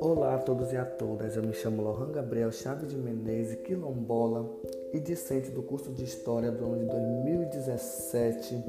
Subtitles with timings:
[0.00, 4.50] Olá a todos e a todas, eu me chamo Lohan Gabriel Chaves de Menezes, quilombola
[4.94, 8.64] e discente do curso de História do ano de 2017,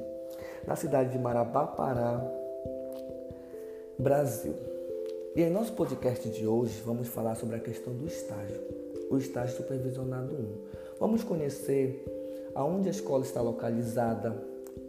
[0.68, 2.22] na cidade de Marabá, Pará,
[3.98, 4.56] Brasil.
[5.36, 8.60] E em nosso podcast de hoje vamos falar sobre a questão do estágio,
[9.10, 10.58] o estágio supervisionado 1.
[11.00, 12.04] Vamos conhecer
[12.54, 14.36] aonde a escola está localizada,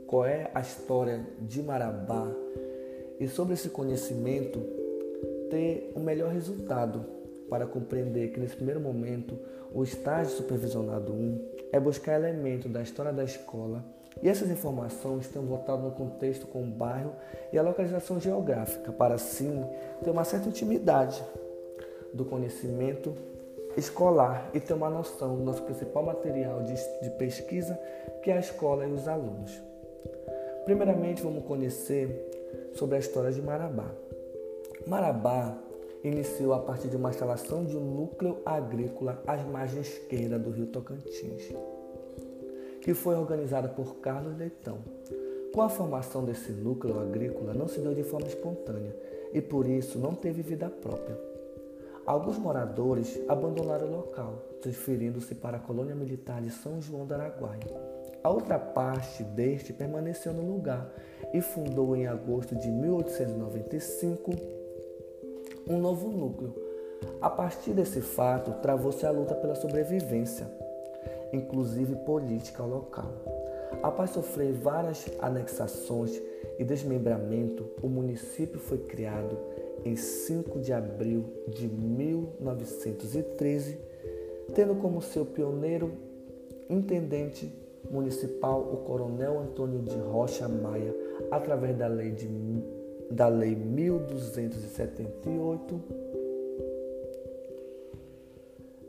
[0.07, 2.27] qual é a história de Marabá
[3.19, 4.61] e sobre esse conhecimento
[5.51, 7.05] ter o um melhor resultado
[7.49, 9.39] para compreender que nesse primeiro momento
[9.73, 13.85] o estágio supervisionado 1 é buscar elementos da história da escola
[14.23, 17.13] e essas informações estão voltadas no contexto com o bairro
[17.53, 19.65] e a localização geográfica, para assim
[20.03, 21.23] ter uma certa intimidade
[22.15, 23.15] do conhecimento
[23.77, 27.79] escolar e ter uma noção do nosso principal material de, de pesquisa,
[28.23, 29.66] que é a escola e os alunos.
[30.67, 32.11] Primeiramente, vamos conhecer
[32.75, 33.89] sobre a história de Marabá.
[34.85, 35.57] Marabá
[36.03, 40.67] iniciou a partir de uma instalação de um núcleo agrícola às margens esquerda do rio
[40.67, 41.55] Tocantins,
[42.81, 44.79] que foi organizada por Carlos Leitão.
[45.55, 48.95] Com a formação desse núcleo agrícola, não se deu de forma espontânea
[49.33, 51.17] e por isso não teve vida própria.
[52.05, 57.96] Alguns moradores abandonaram o local, transferindo-se para a colônia militar de São João do Araguaia.
[58.27, 60.93] A outra parte deste permaneceu no lugar
[61.33, 64.33] e fundou em agosto de 1895
[65.71, 66.53] um novo núcleo.
[67.21, 70.51] A partir desse fato, travou-se a luta pela sobrevivência,
[71.33, 73.13] inclusive política local.
[73.81, 76.21] Após sofrer várias anexações
[76.59, 79.39] e desmembramento, o município foi criado
[79.85, 83.79] em 5 de abril de 1913,
[84.53, 85.93] tendo como seu pioneiro
[86.69, 90.95] intendente municipal o coronel Antônio de Rocha Maia,
[91.31, 92.27] através da lei de
[93.11, 95.81] da Lei 1278,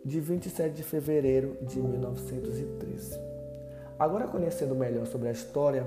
[0.04, 3.20] de 27 de fevereiro de 1913.
[3.99, 5.86] Agora, conhecendo melhor sobre a história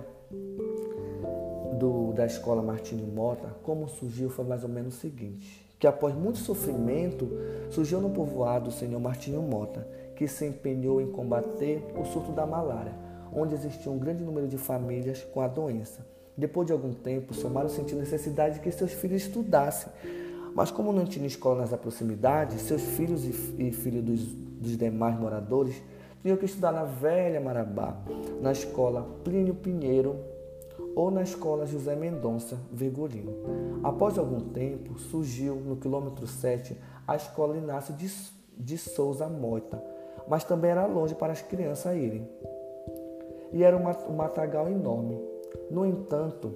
[1.79, 6.15] do, da escola Martinho Mota, como surgiu foi mais ou menos o seguinte: que após
[6.15, 7.31] muito sofrimento,
[7.71, 12.45] surgiu no povoado o senhor Martinho Mota, que se empenhou em combater o surto da
[12.45, 12.93] malária,
[13.35, 16.07] onde existia um grande número de famílias com a doença.
[16.37, 19.93] Depois de algum tempo, Somaro sentiu necessidade de que seus filhos estudassem.
[20.55, 25.19] Mas como não tinha escola nas proximidades, seus filhos e, e filhos dos, dos demais
[25.19, 25.83] moradores
[26.23, 27.97] tinham que estudar na velha Marabá,
[28.41, 30.17] na escola Plínio Pinheiro
[30.95, 33.33] ou na escola José Mendonça Virgulino.
[33.83, 36.77] Após algum tempo, surgiu no quilômetro 7
[37.07, 38.11] a escola Inácio de,
[38.59, 39.83] de Souza Moita,
[40.29, 42.29] mas também era longe para as crianças irem.
[43.53, 43.83] E era um
[44.15, 45.21] matagal enorme,
[45.71, 46.53] no entanto,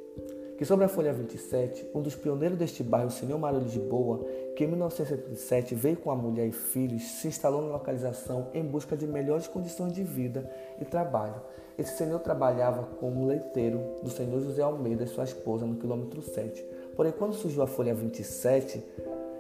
[0.62, 4.24] que sobre a folha 27, um dos pioneiros deste bairro, o senhor Mário Lisboa,
[4.56, 8.96] que em 1977 veio com a mulher e filhos, se instalou na localização em busca
[8.96, 10.48] de melhores condições de vida
[10.80, 11.42] e trabalho.
[11.80, 16.64] Esse senhor trabalhava como leiteiro do senhor José Almeida e sua esposa no quilômetro 7.
[16.96, 18.86] Porém, quando surgiu a folha 27,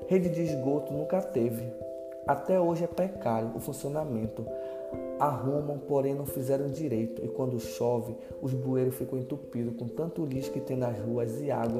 [0.07, 1.71] rede de esgoto nunca teve.
[2.25, 4.43] Até hoje é precário o funcionamento,
[5.21, 10.51] arrumam, porém não fizeram direito, e quando chove, os bueiros ficam entupidos com tanto lixo
[10.51, 11.79] que tem nas ruas e águas